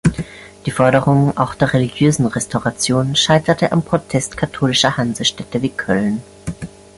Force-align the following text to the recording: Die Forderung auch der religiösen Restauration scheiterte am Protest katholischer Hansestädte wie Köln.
Die 0.65 0.71
Forderung 0.71 1.37
auch 1.37 1.53
der 1.53 1.73
religiösen 1.73 2.25
Restauration 2.25 3.15
scheiterte 3.15 3.71
am 3.71 3.83
Protest 3.83 4.35
katholischer 4.35 4.97
Hansestädte 4.97 5.61
wie 5.61 5.69
Köln. 5.69 6.23